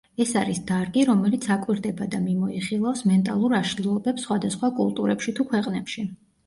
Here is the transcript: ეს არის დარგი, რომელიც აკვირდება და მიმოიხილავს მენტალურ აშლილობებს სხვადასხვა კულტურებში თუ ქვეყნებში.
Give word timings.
ეს 0.23 0.29
არის 0.39 0.61
დარგი, 0.71 1.03
რომელიც 1.09 1.45
აკვირდება 1.57 2.09
და 2.15 2.21
მიმოიხილავს 2.23 3.07
მენტალურ 3.13 3.57
აშლილობებს 3.61 4.29
სხვადასხვა 4.29 4.75
კულტურებში 4.83 5.41
თუ 5.41 5.49
ქვეყნებში. 5.55 6.11